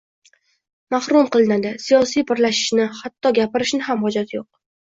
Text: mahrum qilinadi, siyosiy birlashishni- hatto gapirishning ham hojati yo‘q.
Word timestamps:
mahrum 0.95 1.29
qilinadi, 1.35 1.75
siyosiy 1.85 2.25
birlashishni- 2.31 2.89
hatto 3.03 3.33
gapirishning 3.41 3.89
ham 3.91 4.05
hojati 4.09 4.39
yo‘q. 4.43 4.51